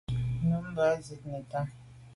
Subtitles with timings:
[0.47, 1.61] Nummb’a zin neta.